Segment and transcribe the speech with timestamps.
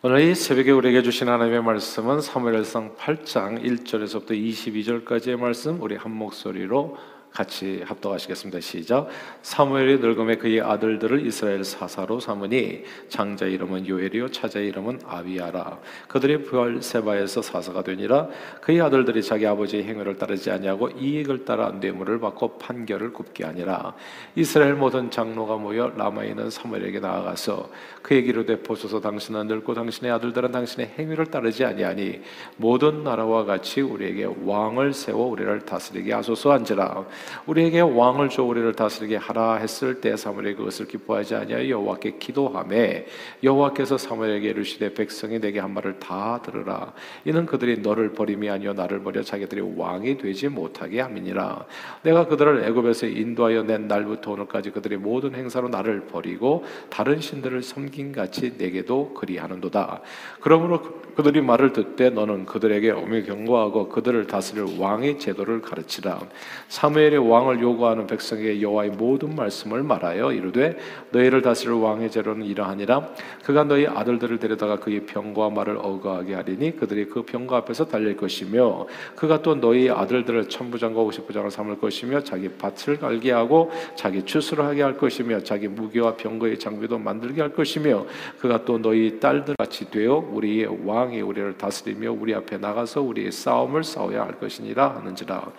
[0.00, 6.96] 오늘 이 새벽에 우리에게 주신 하나님의 말씀은 사무엘상 8장 1절에서부터 22절까지의 말씀 우리 한 목소리로
[7.38, 8.58] 같이 합독하시겠습니다.
[8.58, 9.06] 시작.
[9.42, 15.78] 사무엘이 늙음에 그의 아들들을 이스라엘 사사로 삼으니 장자 이름은 요엘이요 차자 이름은 아비아라.
[16.08, 18.26] 그들이 부엘세바에서 사사가 되니라.
[18.60, 23.94] 그의 아들들이 자기 아버지의 행위를 따르지 아니하고 이익을 따라 뇌물을 받고 판결을 굽게 하니라.
[24.34, 27.70] 이스라엘 모든 장로가 모여 라마에 있는 사무엘에게 나아가서
[28.02, 32.20] 그에게 이르되 보소서 당신은 늙고 당신의 아들들은 당신의 행위를 따르지 아니하니
[32.56, 37.06] 모든 나라와 같이 우리에게 왕을 세워 우리를 다스리게 하소서 한지라.
[37.46, 43.06] 우리에게 왕을 줘 우리를 다스리게 하라 했을 때 사무엘이 그것을 기뻐하지 아니하여 여호와께 기도하매
[43.42, 46.92] 여호와께서 사무엘에게 이르시되 백성이 내게 한 말을 다 들으라.
[47.24, 51.66] 이는 그들이 너를 버림이 아니요 나를 버려 자기들이 왕이 되지 못하게 함이니라.
[52.02, 58.12] 내가 그들을 애굽에서 인도하여 낸 날부터 오늘까지 그들이 모든 행사로 나를 버리고 다른 신들을 섬긴
[58.12, 60.00] 같이 내게도 그리하는도다.
[60.40, 60.82] 그러므로
[61.14, 66.20] 그들이 말을 듣되 너는 그들에게 오며 경고하고 그들을 다스릴 왕의 제도를 가르치라.
[66.68, 70.76] 사무엘 이스라엘의 왕을 요구하는 백성에게 여호와의 모든 말씀을 말하여 이르되
[71.10, 73.08] 너희를 다스릴 왕의 제로는 이러하니라.
[73.44, 78.86] 그가 너희 아들들을 데려다가 그의 병과 말을 어거하게 하리니 그들이 그 병과 앞에서 달릴 것이며
[79.16, 84.82] 그가 또 너희 아들들을 천부장과 오십부장을 삼을 것이며 자기 밭을 갈게 하고 자기 추수를 하게
[84.82, 88.06] 할 것이며 자기 무기와 병거의 장비도 만들게 할 것이며
[88.38, 93.84] 그가 또 너희 딸들 같이 되어 우리의 왕이 우리를 다스리며 우리 앞에 나가서 우리의 싸움을
[93.84, 95.52] 싸워야 할 것이니라 하는지라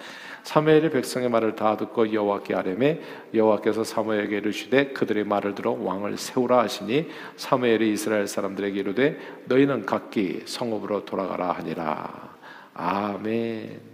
[0.50, 3.00] 사무엘이 백성의 말을 다 듣고 여호와께 아뢰매
[3.36, 10.41] 여호와께서 사무엘에게 이르시되 그들의 말을 들어 왕을 세우라 하시니 사무엘이 이스라엘 사람들에게 이르되 너희는 각기
[10.45, 12.36] 성읍으로 돌아가라 하니라
[12.73, 13.89] 아멘.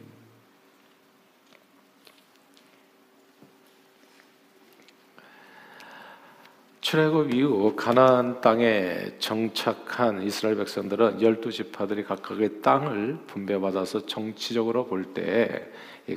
[6.86, 15.68] 출애굽 이후 가나안 땅에 정착한 이스라엘 백성들은 열두 지파들이 각각의 땅을 분배받아서 정치적으로 볼 때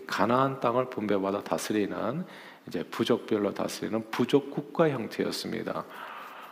[0.06, 2.22] 가나안 땅을 분배받아 다스리는
[2.66, 5.86] 이제 부족별로 다스리는 부족 국가 형태였습니다.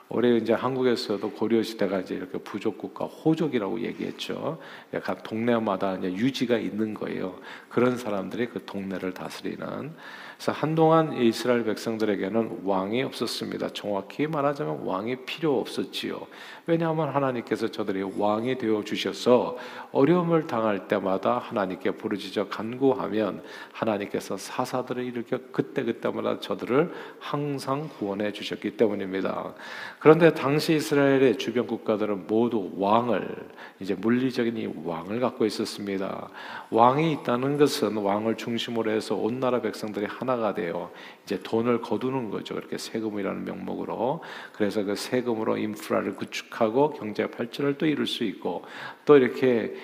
[0.08, 4.58] 올해 이제 한국에서도 고려 시대가 이제 이렇게 부족 국가 호족이라고 얘기했죠.
[5.02, 7.38] 각 동네마다 이제 유지가 있는 거예요.
[7.68, 9.92] 그런 사람들이 그 동네를 다스리는
[10.36, 13.70] 그래서 한동안 이스라엘 백성들에게는 왕이 없었습니다.
[13.70, 16.26] 정확히 말하자면 왕이 필요 없었지요.
[16.66, 19.56] 왜냐하면 하나님께서 저들이 왕이 되어 주셔서
[19.92, 23.42] 어려움을 당할 때마다 하나님께 부르짖어 간구하면
[23.72, 29.54] 하나님께서 사사들을 일으켜 그때 그때마다 저들을 항상 구원해 주셨기 때문입니다.
[30.00, 33.36] 그런데 당시 이스라엘의 주변 국가들은 모두 왕을
[33.80, 36.28] 이제 물리적인 이 왕을 갖고 있었습니다.
[36.70, 40.90] 왕이 있다는 것은 왕을 중심으로 해서 온 나라 백성들이 하나가 되어
[41.24, 42.56] 이제 돈을 거두는 거죠.
[42.56, 44.20] 그렇게 세금이라는 명목으로.
[44.52, 48.64] 그래서 그 세금으로 인프라를 구축하고 경제 발전을 또 이룰 수 있고
[49.04, 49.74] 또 이렇게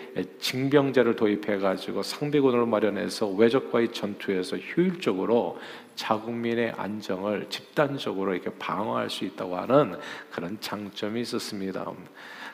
[0.40, 5.60] 징병제를 도입해 가지고 상비군을 마련해서 외적과의 전투에서 효율적으로
[5.94, 9.96] 자국민의 안정을 집단적으로 이렇게 방어할 수 있다고 하는
[10.32, 11.86] 그런 장점이 있었습니다.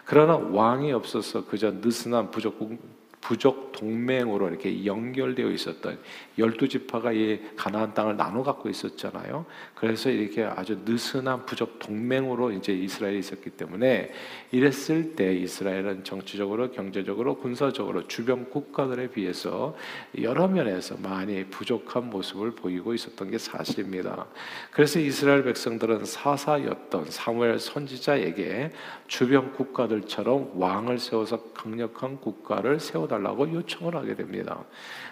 [0.05, 2.59] 그러나 왕이 없어서 그저 느슨한 부족
[3.21, 5.99] 부족 동맹으로 이렇게 연결되어 있었던
[6.39, 9.45] 열두 지파가 이 가나안 땅을 나눠 갖고 있었잖아요.
[9.75, 14.13] 그래서 이렇게 아주 느슨한 부족 동맹으로 이제 이스라엘이 있었기 때문에
[14.53, 19.77] 이랬을 때 이스라엘은 정치적으로, 경제적으로, 군사적으로 주변 국가들에 비해서
[20.23, 24.27] 여러 면에서 많이 부족한 모습을 보이고 있었던 게 사실입니다.
[24.71, 28.71] 그래서 이스라엘 백성들은 사사였던 사무엘 선지자에게
[29.07, 34.65] 주변 국가들처럼 왕을 세워서 강력한 국가를 세워달라고 요청을 하게 됩니다.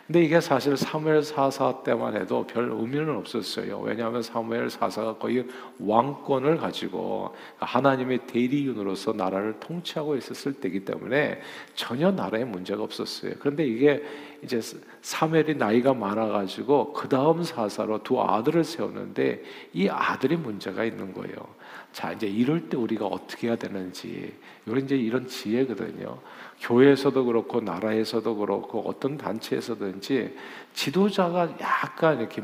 [0.07, 3.81] 근데 이게 사실 사무엘 사사 때만 해도 별 의미는 없었어요.
[3.81, 5.47] 왜냐하면 사무엘 사사가 거의
[5.79, 11.41] 왕권을 가지고 하나님의 대리인으로서 나라를 통치하고 있었을 때이기 때문에
[11.75, 13.33] 전혀 나라에 문제가 없었어요.
[13.39, 14.03] 그런데 이게
[14.47, 14.61] 이제
[15.03, 19.43] 사무엘이 나이가 많아가지고 그 다음 사사로 두 아들을 세웠는데
[19.75, 21.35] 이 아들이 문제가 있는 거예요.
[21.93, 24.35] 자 이제 이럴 때 우리가 어떻게 해야 되는지
[24.67, 26.19] 이런 이제 이런 지혜거든요.
[26.61, 30.37] 교회에서도 그렇고 나라에서도 그렇고 어떤 단체에서든지
[30.75, 32.43] 지도자가 약간 이렇게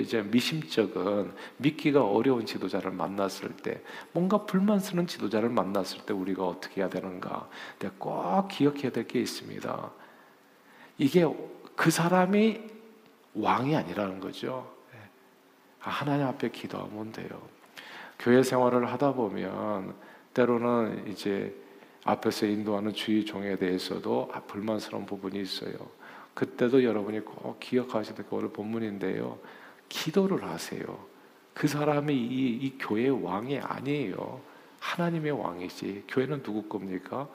[0.00, 3.82] 이제 미심쩍은 믿기가 어려운 지도자를 만났을 때
[4.12, 7.48] 뭔가 불만스러운 지도자를 만났을 때 우리가 어떻게 해야 되는가?
[7.98, 9.90] 꼭 기억해야 될 게 있습니다.
[11.02, 11.26] 이게
[11.74, 12.60] 그 사람이
[13.34, 14.72] 왕이 아니라는 거죠.
[14.94, 14.98] 예.
[15.80, 17.28] 하나님 앞에 기도하면 돼요.
[18.20, 19.94] 교회 생활을 하다 보면
[20.32, 21.52] 때로는 이제
[22.04, 25.72] 앞에서 인도하는 주의 종에 대해서도 아, 불만스러운 부분이 있어요.
[26.34, 29.40] 그때도 여러분이 꼭 기억하셔야 될 오늘 본문인데요.
[29.88, 31.04] 기도를 하세요.
[31.52, 34.40] 그 사람이 이, 이 교회의 왕이 아니에요.
[34.78, 36.04] 하나님의 왕이지.
[36.06, 37.28] 교회는 누구 겁니까?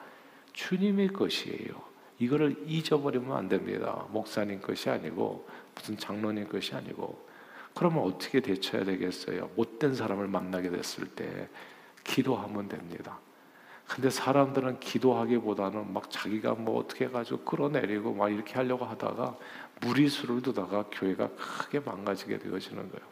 [0.54, 1.87] 주님의 것이에요.
[2.18, 4.04] 이거를 잊어버리면 안 됩니다.
[4.10, 7.26] 목사님 것이 아니고 무슨 장로님 것이 아니고
[7.74, 9.50] 그러면 어떻게 대처해야 되겠어요?
[9.54, 11.48] 못된 사람을 만나게 됐을 때
[12.02, 13.18] 기도하면 됩니다.
[13.86, 19.36] 근데 사람들은 기도하기보다는 막 자기가 뭐 어떻게 해가지고 끌어내리고 막 이렇게 하려고 하다가
[19.80, 23.06] 무리수를 두다가 교회가 크게 망가지게 되어지는 거예요.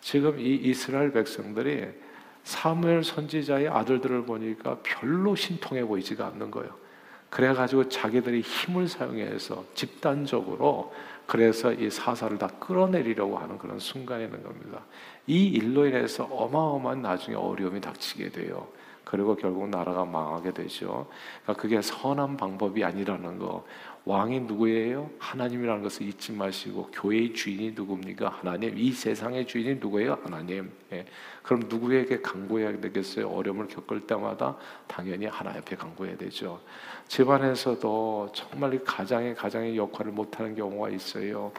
[0.00, 1.88] 지금 이 이스라엘 백성들이
[2.44, 6.76] 사무엘 선지자의 아들들을 보니까 별로 신통해 보이지가 않는 거예요.
[7.32, 10.92] 그래가지고 자기들이 힘을 사용해서 집단적으로
[11.24, 14.80] 그래서 이 사사를 다 끌어내리려고 하는 그런 순간이 있는 겁니다.
[15.26, 18.68] 이 일로 인해서 어마어마한 나중에 어려움이 닥치게 돼요.
[19.04, 21.06] 그리고 결국 나라가 망하게 되죠.
[21.42, 23.64] 그러니까 그게 선한 방법이 아니라는 거.
[24.04, 25.10] 왕이 누구예요?
[25.18, 28.28] 하나님이라는 것을 잊지 마시고 교회의 주인이 누굽니까?
[28.28, 28.76] 하나님.
[28.76, 30.18] 이 세상의 주인이 누구예요?
[30.24, 30.72] 하나님.
[30.92, 31.04] 예.
[31.42, 33.28] 그럼 누구에게 간구해야 되겠어요?
[33.28, 34.56] 어려움을 겪을 때마다
[34.88, 36.60] 당연히 하나님 앞에 간구해야 되죠.
[37.06, 41.52] 집안에서도 정말 가장의 가장의 역할을 못하는 경우가 있어요.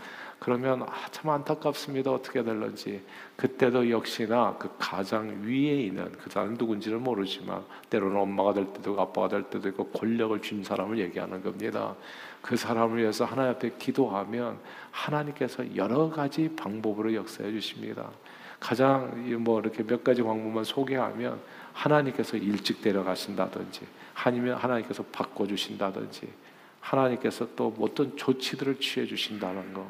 [0.44, 2.12] 그러면 아, 참 안타깝습니다.
[2.12, 3.02] 어떻게 될런지.
[3.38, 9.30] 그때도 역시나 그 가장 위에 있는 그 사람 누군지를 모르지만 때로는 엄마가 될 때도 아빠가
[9.30, 11.96] 될 때도 있고 권력을 준 사람을 얘기하는 겁니다.
[12.42, 14.60] 그 사람을 위해서 하나님 앞에 기도하면
[14.92, 18.10] 하나님께서 여러 가지 방법으로 역사해 주십니다.
[18.60, 21.40] 가장 뭐 이렇게 몇 가지 방법만 소개하면
[21.72, 26.44] 하나님께서 일찍 데려가신다든지 아니면 하나님께서 바꿔 주신다든지
[26.84, 29.88] 하나님께서 또 어떤 조치들을 취해 주신다는 거.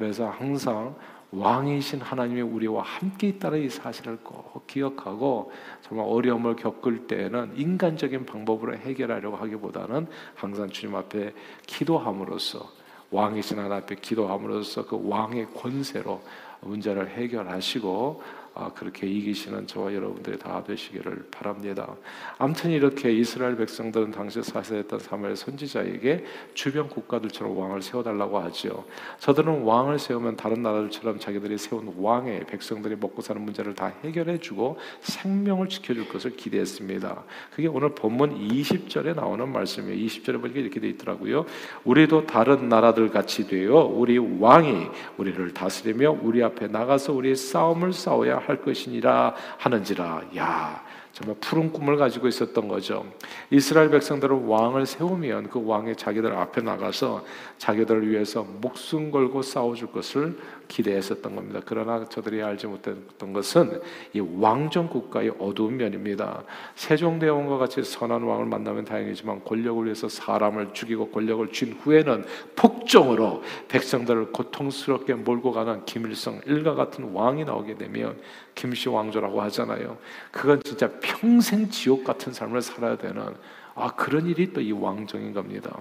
[0.00, 0.96] 그래서 항상
[1.30, 5.52] 왕이신 하나님이 우리와 함께 있다는 이 사실을 꼭 기억하고
[5.82, 11.34] 정말 어려움을 겪을 때에는 인간적인 방법으로 해결하려고 하기보다는 항상 주님 앞에
[11.66, 12.66] 기도함으로써
[13.10, 16.22] 왕이신 하나님 앞에 기도함으로써 그 왕의 권세로
[16.62, 18.39] 문제를 해결하시고 아,
[18.74, 21.94] 그렇게 이기시는 저와 여러분들이 다 되시기를 바랍니다.
[22.38, 26.24] 아무튼 이렇게 이스라엘 백성들은 당시 사세했던 사무엘 선지자에게
[26.54, 28.84] 주변 국가들처럼 왕을 세워달라고 하죠.
[29.18, 35.68] 저들은 왕을 세우면 다른 나라들처럼 자기들이 세운 왕의 백성들이 먹고 사는 문제를 다 해결해주고 생명을
[35.68, 37.24] 지켜줄 것을 기대했습니다.
[37.54, 40.06] 그게 오늘 본문 20절에 나오는 말씀이에요.
[40.06, 41.46] 20절에 보니까 이렇게 돼 있더라고요.
[41.84, 44.86] 우리도 다른 나라들 같이 되어 우리 왕이
[45.16, 50.22] 우리를 다스리며 우리 앞에 나가서 우리 싸움을 싸워야 할 것이니라 하는지라.
[50.36, 53.04] 야, 정말 푸른 꿈을 가지고 있었던 거죠.
[53.50, 57.24] 이스라엘 백성들은 왕을 세우면 그 왕의 자기들 앞에 나가서
[57.58, 60.38] 자기들을 위해서 목숨 걸고 싸워줄 것을
[60.70, 61.60] 기대했었던 겁니다.
[61.66, 63.82] 그러나 저들이 알지 못했던 것은
[64.12, 66.44] 이 왕정 국가의 어두운 면입니다.
[66.76, 72.24] 세종대왕과 같이 선한 왕을 만나면 다행이지만 권력을 위해서 사람을 죽이고 권력을 쥔 후에는
[72.54, 78.16] 폭정으로 백성들을 고통스럽게 몰고 가는 김일성 일가 같은 왕이 나오게 되면
[78.54, 79.98] 김씨 왕조라고 하잖아요.
[80.30, 83.34] 그건 진짜 평생 지옥 같은 삶을 살아야 되는
[83.74, 85.76] 아, 그런 일이 또 이 왕정인 겁니다.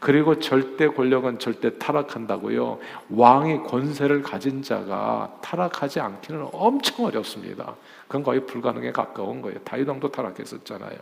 [0.00, 2.78] 그리고 절대 권력은 절대 타락한다고요.
[3.10, 7.74] 왕의 권세를 가진 자가 타락하지 않기는 엄청 어렵습니다.
[8.06, 9.58] 그건 거의 불가능에 가까운 거예요.
[9.60, 10.98] 다윗왕도 타락했었잖아요.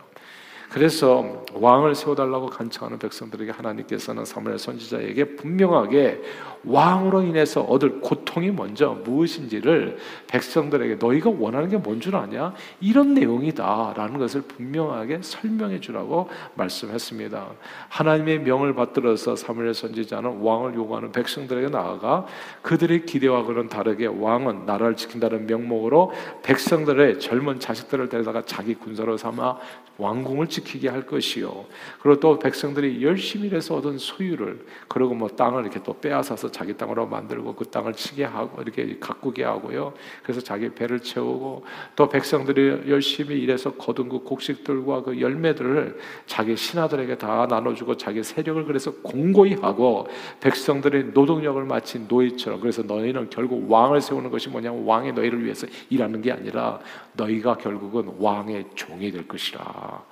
[0.71, 6.21] 그래서 왕을 세워달라고 간청하는 백성들에게 하나님께서는 사무엘 선지자에게 분명하게
[6.63, 9.97] 왕으로 인해서 얻을 고통이 먼저 무엇인지를
[10.27, 12.53] 백성들에게 너희가 원하는 게 뭔 줄 아냐?
[12.79, 17.47] 이런 내용이다라는 것을 분명하게 설명해 주라고 말씀했습니다.
[17.89, 22.25] 하나님의 명을 받들어서 사무엘 선지자는 왕을 요구하는 백성들에게 나아가
[22.61, 26.13] 그들의 기대와 그런 다르게 왕은 나라를 지킨다는 명목으로
[26.43, 29.57] 백성들의 젊은 자식들을 데려다가 자기 군사로 삼아
[29.97, 31.65] 왕궁을 지 키게 할 것이요.
[32.01, 37.07] 그리고 또 백성들이 열심히 일해서 얻은 소유를 그리고 뭐 땅을 이렇게 또 빼앗아서 자기 땅으로
[37.07, 39.93] 만들고 그 땅을 치게 하고 이렇게 가꾸게 하고요.
[40.23, 41.65] 그래서 자기 배를 채우고
[41.95, 48.65] 또 백성들이 열심히 일해서 거둔 그 곡식들과 그 열매들을 자기 신하들에게 다 나눠주고 자기 세력을
[48.65, 50.07] 그래서 공고히 하고
[50.39, 56.21] 백성들의 노동력을 마친 노예처럼 그래서 너희는 결국 왕을 세우는 것이 뭐냐면 왕이 너희를 위해서 일하는
[56.21, 56.79] 게 아니라
[57.13, 60.10] 너희가 결국은 왕의 종이 될 것이라.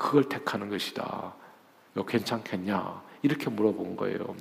[0.00, 1.34] 그걸 택하는 것이다.
[1.92, 3.02] 너 괜찮겠냐?
[3.20, 4.34] 이렇게 물어본 거예요.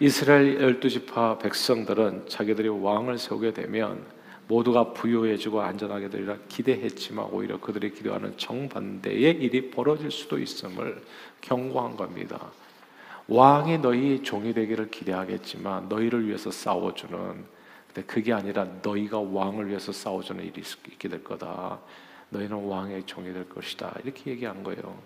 [0.00, 4.02] 이스라엘 열두 지파 백성들은 자기들이 왕을 세우게 되면
[4.48, 11.02] 모두가 부유해지고 안전하게 되리라 기대했지만 오히려 그들이 기대하는 정반대의 일이 벌어질 수도 있음을
[11.42, 12.50] 경고한 겁니다.
[13.28, 17.44] 왕이 너희 종이 되기를 기대하겠지만 너희를 위해서 싸워주는
[17.86, 21.78] 근데 그게 아니라 너희가 왕을 위해서 싸워주는 일이 있게 될 거다.
[22.34, 23.96] 너희는 왕의 종이 될 것이다.
[24.02, 25.00] 이렇게 얘기한 거예요.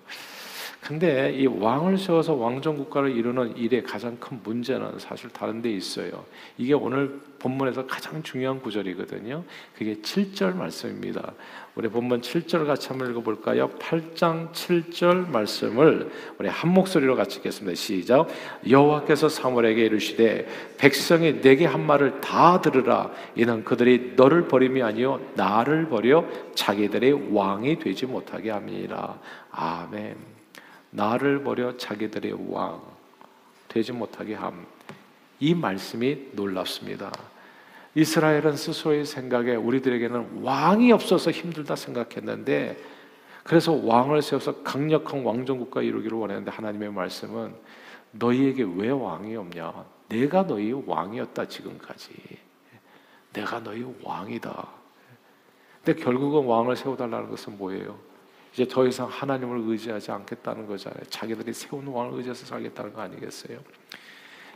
[0.81, 6.25] 근데 이 왕을 세워서 왕정 국가를 이루는 일의 가장 큰 문제는 사실 다른 데 있어요.
[6.57, 9.45] 이게 오늘 본문에서 가장 중요한 구절이거든요.
[9.77, 11.35] 그게 7절 말씀입니다.
[11.75, 13.69] 우리 본문 7절 같이 한번 읽어 볼까요?
[13.79, 17.75] 8장 7절 말씀을 우리 한 목소리로 같이 읽겠습니다.
[17.75, 18.29] 시작.
[18.69, 20.47] 여호와께서 사무엘에게 이르시되
[20.79, 23.11] 백성이 내게 한 말을 다 들으라.
[23.35, 29.19] 이는 그들이 너를 버림이 아니요 나를 버려 자기들의 왕이 되지 못하게 함이라.
[29.51, 30.38] 아멘.
[30.99, 32.83] 나를 버려 자기들의 왕
[33.69, 34.67] 되지 못하게 함.
[35.39, 37.13] 이 말씀이 놀랍습니다.
[37.95, 42.77] 이스라엘은 스스로의 생각에 우리들에게는 왕이 없어서 힘들다 생각했는데
[43.45, 47.55] 그래서 왕을 세워서 강력한 왕정국가 이루기를 원했는데 하나님의 말씀은
[48.11, 49.85] 너희에게 왜 왕이 없냐?
[50.09, 52.11] 내가 너희 왕이었다 지금까지.
[53.33, 54.69] 내가 너희 왕이다.
[55.85, 58.08] 근데 결국은 왕을 세워달라는 것은 뭐예요?
[58.59, 61.01] 이제 더 이상 하나님을 의지하지 않겠다는 거잖아요.
[61.11, 63.57] 자기들이 세운 왕을 의지해서 살겠다는 거 아니겠어요?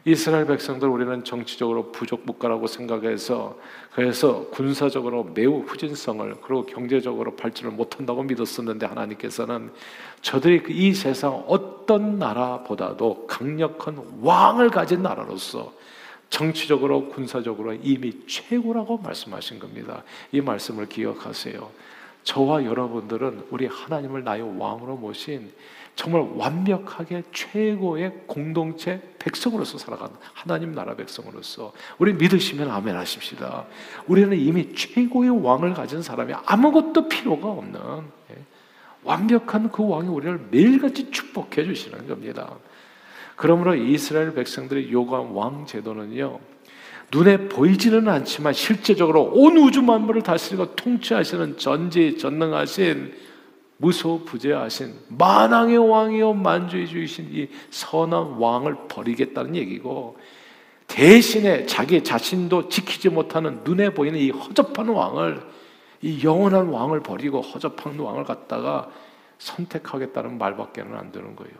[0.04, 3.56] 이스라엘 백성들 우리는 정치적으로 부족 국가라고 생각해서
[3.92, 9.71] 그래서 군사적으로 매우 후진성을 그리고 경제적으로 발전을 못한다고 믿었었는데 하나님께서는
[10.21, 15.73] 저들이 그이 세상 어떤 나라보다도 강력한 왕을 가진 나라로서
[16.28, 20.02] 정치적으로 군사적으로 이미 최고라고 말씀하신 겁니다.
[20.32, 21.92] 이 말씀을 기억하세요.
[22.24, 25.52] 저와 여러분들은 우리 하나님을 나의 왕으로 모신
[25.94, 33.66] 정말 완벽하게 최고의 공동체 백성으로서 살아가는 하나님 나라 백성으로서 우리 믿으시면 아멘 하십시다.
[34.06, 37.80] 우리는 이미 최고의 왕을 가진 사람이 아무것도 필요가 없는
[38.30, 38.36] 예,
[39.04, 42.54] 완벽한 그 왕이 우리를 매일같이 축복해 주시는 겁니다.
[43.36, 46.38] 그러므로 이스라엘 백성들이 요구한 왕 제도는요.
[47.12, 53.12] 눈에 보이지는 않지만 실제적으로 온 우주 만물을 다스리고 통치하시는 전지 전능하신
[53.76, 60.16] 무소부재하신 만왕의 왕이요 만주의 주이신 이 선한 왕을 버리겠다는 얘기고
[60.87, 65.42] 대신에 자기 자신도 지키지 못하는 눈에 보이는 이 허접한 왕을
[66.00, 68.90] 이 영원한 왕을 버리고 허접한 왕을 갖다가
[69.38, 71.54] 선택하겠다는 말밖에는 안 되는 거예요.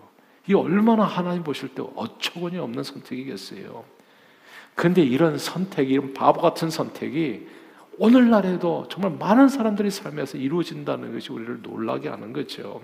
[0.49, 3.85] 이 얼마나 하나님 보실 때 어처구니 없는 선택이겠어요.
[4.75, 7.47] 근데 이런 선택이, 이런 바보 같은 선택이
[7.99, 12.81] 오늘날에도 정말 많은 사람들이 삶에서 이루어진다는 것이 우리를 놀라게 하는 거죠.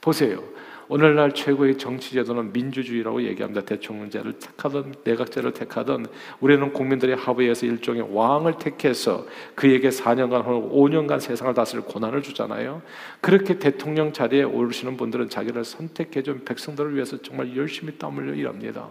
[0.00, 0.42] 보세요.
[0.88, 3.62] 오늘날 최고의 정치 제도는 민주주의라고 얘기합니다.
[3.62, 6.06] 대통령제를 택하든 내각제를 택하든
[6.40, 9.24] 우리는 국민들의 합의해서 일종의 왕을 택해서
[9.54, 12.82] 그에게 4년간 혹은 5년간 세상을 다스릴 권한을 주잖아요.
[13.20, 18.90] 그렇게 대통령 자리에 오르시는 분들은 자기를 선택해 준 백성들을 위해서 정말 열심히 땀 흘려 일합니다.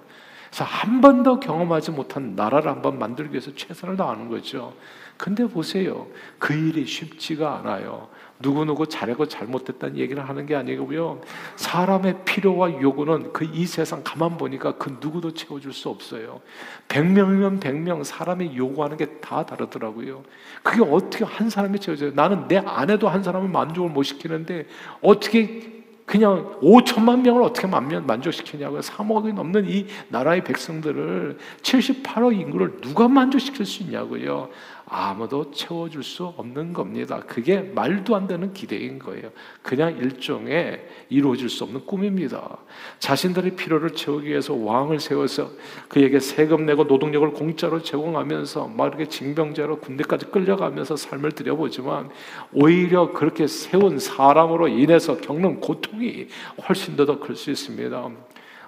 [0.51, 4.73] 그래서 한 번도 경험하지 못한 나라를 한번 만들기 위해서 최선을 다하는 거죠.
[5.15, 6.07] 근데 보세요.
[6.39, 8.09] 그 일이 쉽지가 않아요.
[8.39, 11.21] 누구누구 잘하고 잘못됐다는 얘기를 하는 게 아니고요.
[11.55, 16.41] 사람의 필요와 요구는 그 이 세상 가만 보니까 그 누구도 채워줄 수 없어요.
[16.89, 20.23] 100명이면 100명 사람이 요구하는 게 다 다르더라고요.
[20.63, 22.11] 그게 어떻게 한 사람이 채워져요?
[22.13, 24.67] 나는 내 아내도 한 사람을 만족을 못 시키는데
[25.01, 25.80] 어떻게
[26.11, 28.81] 그냥 5천만 명을 어떻게 만면 만족시키냐고요.
[28.81, 34.49] 3억이 넘는 이 나라의 백성들을 78억 인구를 누가 만족시킬 수 있냐고요.
[34.93, 37.23] 아무도 채워줄 수 없는 겁니다.
[37.25, 39.29] 그게 말도 안 되는 기대인 거예요.
[39.61, 42.57] 그냥 일종의 이루어질 수 없는 꿈입니다.
[42.99, 45.49] 자신들의 필요를 채우기 위해서 왕을 세워서
[45.87, 52.09] 그에게 세금 내고 노동력을 공짜로 제공하면서 막 이렇게 징병제로 군대까지 끌려가면서 삶을 들여보지만
[52.51, 56.27] 오히려 그렇게 세운 사람으로 인해서 겪는 고통이
[56.67, 58.09] 훨씬 더 클 수 있습니다.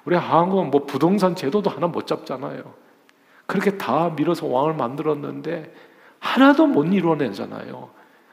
[0.05, 2.73] 우리 한국은 뭐 부동산 제도도 하나 못 잡잖아요.
[3.45, 5.73] 그렇게 다 밀어서 왕을 만들었는데
[6.23, 7.89] 하나도 못 이루어내잖아요.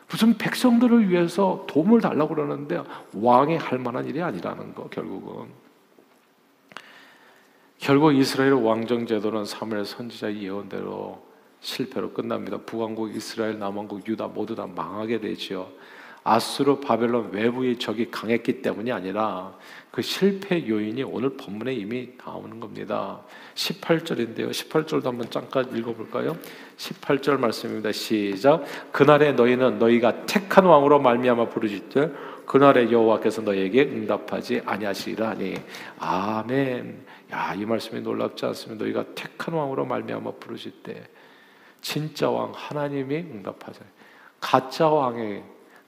[0.09, 2.82] 무슨 백성들을 위해서 도움을 달라고 그러는데
[3.14, 5.49] 왕이 할 만한 일이 아니라는 거 결국은
[7.78, 11.20] 결국 이스라엘 왕정 제도는 사무엘 선지자의 예언대로
[11.61, 12.59] 실패로 끝납니다.
[12.59, 15.68] 북왕국 이스라엘, 남왕국 유다 모두 다 망하게 되지요.
[16.22, 19.54] 아수르 바벨론 외부의 적이 강했기 때문이 아니라
[19.90, 23.20] 그 실패 요인이 오늘 본문에 이미 나오는 겁니다.
[23.54, 24.50] 18절인데요.
[24.50, 26.36] 18절도 한번 잠깐 읽어볼까요?
[26.76, 27.90] 18절 말씀입니다.
[27.90, 28.64] 시작.
[28.92, 32.12] 그날에 너희는 너희가 택한 왕으로 말미암아 부르짖되
[32.46, 35.54] 그날에 여호와께서 너희에게 응답하지 아니하시리라니.
[35.98, 37.06] 아멘.
[37.32, 38.84] 야, 이 말씀이 놀랍지 않습니까?
[38.84, 41.08] 너희가 택한 왕으로 말미암아 부르짖되
[41.80, 43.80] 진짜 왕 하나님이 응답하자.
[44.40, 45.42] 가짜 왕의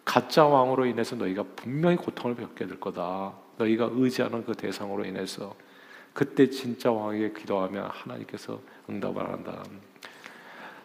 [0.04, 3.32] 가짜 왕으로 인해서 너희가 분명히 고통을 겪게 될 거다.
[3.59, 5.54] 너희가 의지하는 그 대상으로 인해서
[6.12, 9.62] 그때 진짜 왕에게 기도하면 하나님께서 응답을 한다.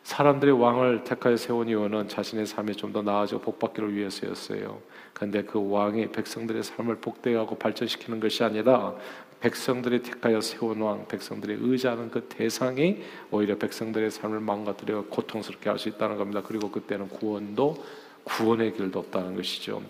[0.04, 4.80] 사람들이 왕을 택하여 세운 이유는 자신의 삶이 좀 더 나아지고 복받기를 위해서였어요.
[5.14, 8.96] 그런데 그 왕이 백성들의 삶을 복되하고 발전시키는 것이 아니라
[9.42, 15.90] 백성들이 택하여 세운 왕, 백성들이 의지하는 그 대상이 오히려 백성들의 삶을 망가뜨려 고통스럽게 할 수
[15.90, 16.42] 있다는 겁니다.
[16.44, 17.84] 그리고 그때는 구원도
[18.28, 19.82] 구원의 길도 없다는 것이죠.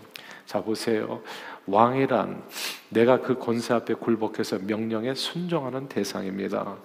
[0.45, 1.21] 자 보세요.
[1.65, 2.43] 왕이란
[2.89, 6.77] 내가 그 권세 앞에 굴복해서 명령에 순종하는 대상입니다.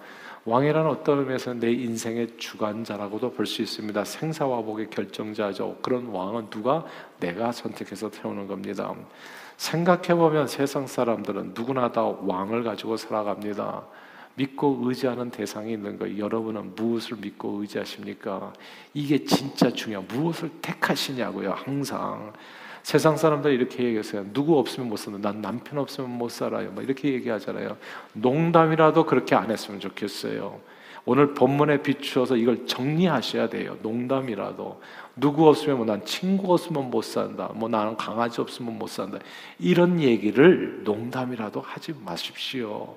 [0.45, 4.03] 왕이란 어떤 의미에서 내 인생의 주관자라고도 볼 수 있습니다.
[4.03, 5.77] 생사화복의 결정자죠.
[5.81, 6.85] 그런 왕은 누가
[7.19, 8.93] 내가 선택해서 태우는 겁니다.
[9.55, 13.83] 생각해 보면 세상 사람들은 누구나 다 왕을 가지고 살아갑니다.
[14.35, 16.17] 믿고 의지하는 대상이 있는 거예요.
[16.17, 18.53] 여러분은 무엇을 믿고 의지하십니까?
[18.93, 21.51] 이게 진짜 중요 무엇을 택하시냐고요.
[21.51, 22.33] 항상
[22.81, 24.25] 세상 사람들 이렇게 얘기했어요.
[24.33, 25.31] 누구 없으면 못 산다.
[25.31, 26.71] 난 남편 없으면 못 살아요.
[26.73, 27.77] 막 이렇게 얘기하잖아요.
[28.13, 30.59] 농담이라도 그렇게 안 했으면 좋겠어요.
[31.05, 33.77] 오늘 본문에 비추어서 이걸 정리하셔야 돼요.
[33.81, 34.81] 농담이라도
[35.17, 37.51] 누구 없으면 뭐 난 친구 없으면 못 산다.
[37.53, 39.19] 뭐 나는 강아지 없으면 못 산다.
[39.59, 42.95] 이런 얘기를 농담이라도 하지 마십시오.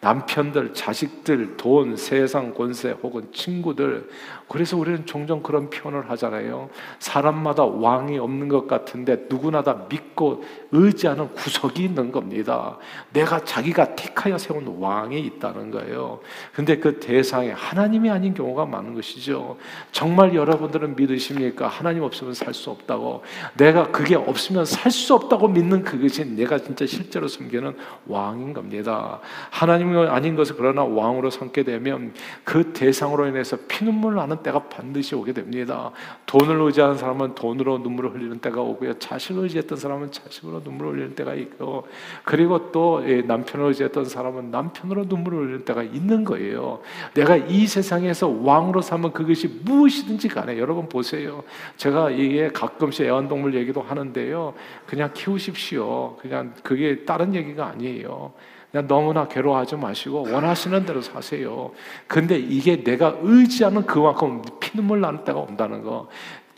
[0.00, 4.08] 남편들, 자식들, 돈, 세상 권세 혹은 친구들.
[4.48, 6.70] 그래서 우리는 종종 그런 표현을 하잖아요.
[7.00, 12.78] 사람마다 왕이 없는 것 같은데 누구나 다 믿고 의지하는 구석이 있는 겁니다.
[13.12, 16.20] 내가 자기가 택하여 세운 왕이 있다는 거예요.
[16.54, 19.58] 근데 그 대상에 하나님이 아닌 경우가 많은 것이죠.
[19.92, 21.66] 정말 여러분들은 믿으십니까?
[21.68, 23.22] 하나님 없으면 살 수 없다고.
[23.56, 27.76] 내가 그게 없으면 살 수 없다고 믿는 그것이 내가 진짜 실제로 섬기는
[28.06, 29.20] 왕인 겁니다.
[29.50, 32.12] 하나님 아닌 것을 그러나 왕으로 삼게 되면
[32.44, 35.90] 그 대상으로 인해서 피눈물 나는 때가 반드시 오게 됩니다.
[36.26, 38.98] 돈을 의지하는 사람은 돈으로 눈물을 흘리는 때가 오고요.
[38.98, 41.86] 자식을 의지했던 사람은 자식으로 눈물을 흘리는 때가 있고
[42.24, 46.80] 그리고 또 남편을 의지했던 사람은 남편으로 눈물을 흘리는 때가 있는 거예요.
[47.14, 51.42] 내가 이 세상에서 왕으로 삼은 그것이 무엇이든지 간에 여러분 보세요.
[51.76, 54.54] 제가 이게 가끔씩 애완동물 얘기도 하는데요.
[54.86, 56.16] 그냥 키우십시오.
[56.16, 58.32] 그냥 그게 다른 얘기가 아니에요.
[58.70, 61.72] 그냥 너무나 괴로워하지 마시고 원하시는 대로 사세요.
[62.06, 66.08] 근데 이게 내가 의지하는 그만큼 피눈물 나는 때가 온다는 거.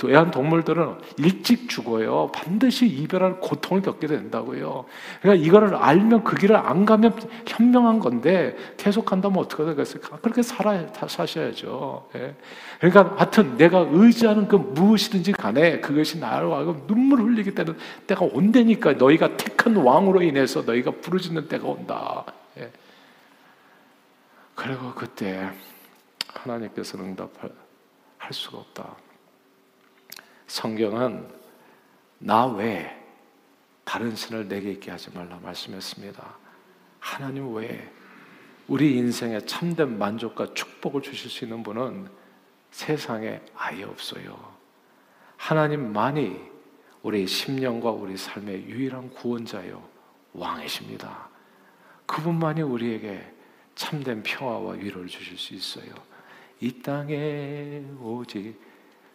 [0.08, 2.30] 애완동물들은 일찍 죽어요.
[2.32, 4.84] 반드시 이별할 고통을 겪게 된다고요.
[5.20, 10.00] 그러니까 이거를 알면 그 길을 안 가면 현명한 건데 계속 간다면 어떻게 되겠어요?
[10.22, 12.08] 그렇게 살아 사셔야죠.
[12.14, 12.34] 예.
[12.78, 19.36] 그러니까 하여튼 내가 의지하는 그 무엇이든지 간에 그것이 하고 눈물 흘리게 되는 때가 온다니까 너희가
[19.36, 22.24] 택한 왕으로 인해서 너희가 부르짖는 때가 온다.
[22.58, 22.70] 예.
[24.54, 25.50] 그리고 그때
[26.28, 27.50] 하나님께서는 응답할
[28.32, 29.09] 수가 없다.
[30.50, 31.28] 성경은
[32.18, 32.90] 나 외에
[33.84, 36.38] 다른 신을 내게 있게 하지 말라 말씀했습니다.
[36.98, 37.88] 하나님 외에
[38.66, 42.10] 우리 인생에 참된 만족과 축복을 주실 수 있는 분은
[42.72, 44.36] 세상에 아예 없어요.
[45.36, 46.40] 하나님만이
[47.04, 49.88] 우리 심령과 우리 삶의 유일한 구원자요
[50.32, 51.28] 왕이십니다.
[52.06, 53.24] 그분만이 우리에게
[53.76, 55.94] 참된 평화와 위로를 주실 수 있어요.
[56.58, 58.69] 이 땅에 오직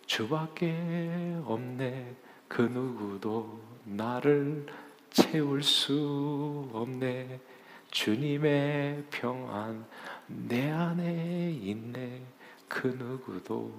[0.05, 2.15] 주밖에 없네.
[2.47, 4.65] 그 누구도 나를
[5.11, 7.39] 채울 수 없네.
[7.91, 9.85] 주님의 평안
[10.27, 12.21] 내 안에 있네.
[12.67, 13.71] 그 누구도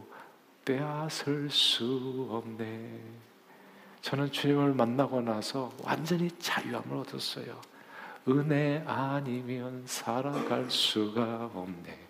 [0.65, 3.01] 빼앗을 수 없네.
[4.01, 7.61] 저는 주님을 만나고 나서 완전히 자유함을 얻었어요.
[8.29, 12.06] 은혜 아니면 살아갈 수가 없네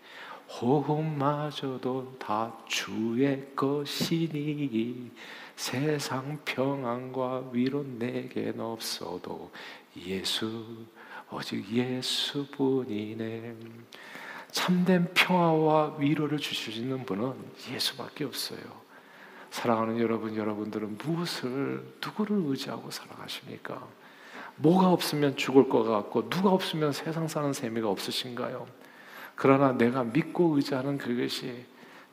[0.48, 5.10] 호흡마저도 다 주의 것이니
[5.56, 9.50] 세상 평안과 위로 내겐 없어도
[9.96, 10.64] 예수
[11.30, 13.56] 오직 예수뿐이네
[14.52, 17.34] 참된 평화와 위로를 주실 수 있는 분은
[17.70, 18.86] 예수밖에 없어요.
[19.50, 23.86] 사랑하는 여러분, 여러분들은 무엇을 누구를 의지하고 살아가십니까?
[24.56, 28.66] 뭐가 없으면 죽을 것 같고 누가 없으면 세상 사는 재미가 없으신가요?
[29.36, 31.64] 그러나 내가 믿고 의지하는 그것이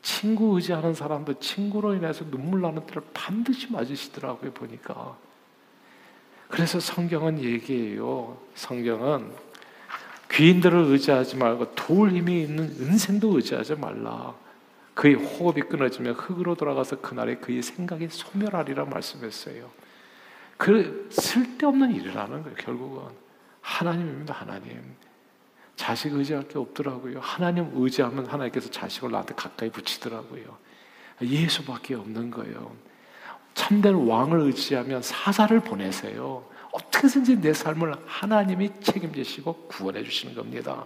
[0.01, 5.17] 친구 의지하는 사람도 친구로 인해서 눈물 나는 때를 반드시 맞으시더라고요, 보니까.
[6.49, 8.37] 그래서 성경은 얘기해요.
[8.53, 9.31] 성경은
[10.29, 14.35] 귀인들을 의지하지 말고 도울 힘이 있는 은생도 의지하지 말라.
[14.93, 19.71] 그의 호흡이 끊어지면 흙으로 돌아가서 그날에 그의 생각이 소멸하리라 말씀했어요.
[20.57, 23.03] 그 쓸데없는 일이라는 거예요, 결국은.
[23.61, 24.95] 하나님입니다, 하나님.
[25.75, 27.19] 자식 의지할 게 없더라고요.
[27.19, 30.57] 하나님 의지하면 하나님께서 자식을 나한테 가까이 붙이더라고요.
[31.21, 32.75] 예수밖에 없는 거예요.
[33.53, 36.45] 참된 왕을 의지하면 사사를 보내세요.
[36.71, 40.85] 어떻게든지 내 삶을 하나님이 책임지시고 구원해 주시는 겁니다.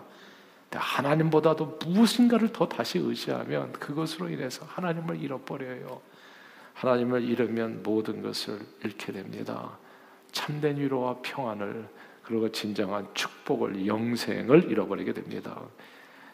[0.71, 6.01] 하나님보다도 무엇인가를 더 다시 의지하면 그것으로 인해서 하나님을 잃어버려요.
[6.73, 9.77] 하나님을 잃으면 모든 것을 잃게 됩니다.
[10.33, 11.87] 참된 위로와 평안을
[12.27, 15.61] 그리고 진정한 축복을 영생을 잃어버리게 됩니다.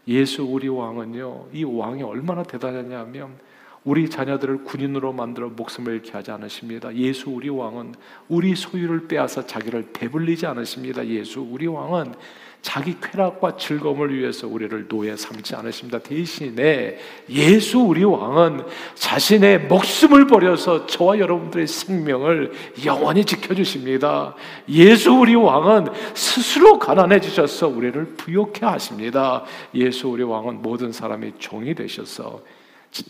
[0.07, 3.37] 예수 우리 왕은요, 이 왕이 얼마나 대단하냐면
[3.83, 6.95] 우리 자녀들을 군인으로 만들어 목숨을 잃게 하지 않으십니다.
[6.95, 7.95] 예수 우리 왕은
[8.29, 11.05] 우리 소유를 빼앗아 자기를 배불리지 않으십니다.
[11.07, 12.13] 예수 우리 왕은
[12.61, 15.99] 자기 쾌락과 즐거움을 위해서 우리를 노예 삼지 않으십니다.
[15.99, 16.97] 대신에
[17.29, 18.63] 예수 우리 왕은
[18.95, 22.53] 자신의 목숨을 버려서 저와 여러분들의 생명을
[22.85, 24.33] 영원히 지켜주십니다.
[24.69, 29.43] 예수 우리 왕은 스스로 가난해지셔서 우리를 부욕해 하십니다.
[29.75, 32.41] 예수 우리 왕은 모든 사람이 종이 되셔서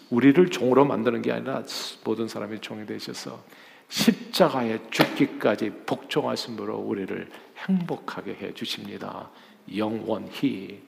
[0.10, 1.64] 우리를 종으로 만드는 게 아니라
[2.04, 3.44] 모든 사람이 종이 되셔서
[3.90, 9.30] 십자가에 죽기까지 복종하심으로 우리를 행복하게 해 주십니다.
[9.76, 10.82] 영원히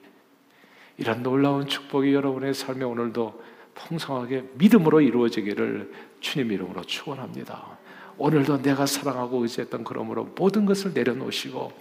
[0.98, 3.42] 이런 놀라운 축복이 여러분의 삶에 오늘도
[3.74, 7.78] 풍성하게 믿음으로 이루어지기를 주님 이름으로 축원합니다.
[8.18, 11.72] 오늘도 내가 사랑하고 의지했던 그러므로 모든 것을 내려놓으시고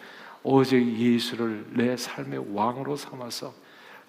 [0.44, 3.54] 오직 예수를 내 삶의 왕으로 삼아서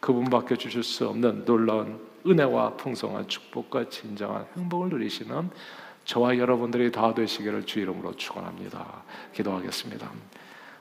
[0.01, 5.51] 그분밖에 주실 수 없는 놀라운 은혜와 풍성한 축복과 진정한 행복을 누리시는
[6.05, 9.03] 저와 여러분들이 다 되시기를 주 이름으로 축원합니다.
[9.35, 10.11] 기도하겠습니다.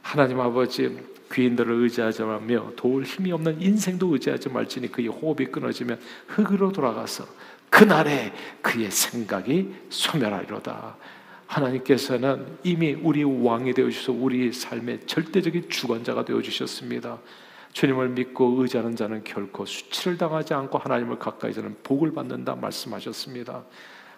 [0.02, 0.98] 하나님 아버지
[1.34, 7.26] 귀인들을 의지하자며 도울 힘이 없는 인생도 의지하지 말지니 그의 호흡이 끊어지면 흙으로 돌아가서
[7.70, 8.32] 그날에
[8.62, 10.96] 그의 생각이 소멸하리로다.
[11.48, 17.20] 하나님께서는 이미 우리 왕이 되어 주셔서 우리 삶의 절대적인 주관자가 되어 주셨습니다.
[17.76, 23.66] 주님을 믿고 의지하는 자는 결코 수치를 당하지 않고 하나님을 가까이 자는 복을 받는다 말씀하셨습니다.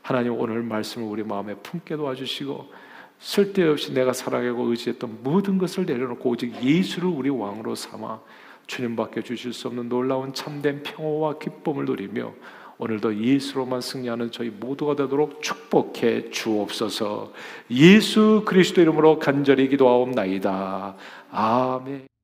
[0.03, 2.71] 하나님 오늘 말씀을 우리 마음에 품게 도와주시고
[3.17, 8.19] 쓸데없이 내가 사랑하고 의지했던 모든 것을 내려놓고 오직 예수를 우리 왕으로 삼아
[8.67, 12.33] 주님밖에 주실 수 없는 놀라운 참된 평화와 기쁨을 누리며
[12.77, 17.33] 오늘도 예수로만 승리하는 저희 모두가 되도록 축복해 주옵소서.
[17.71, 20.95] 예수 그리스도 이름으로 간절히 기도하옵나이다.
[21.31, 22.16] 아멘.